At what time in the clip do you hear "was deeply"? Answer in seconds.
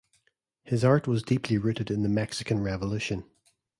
1.07-1.59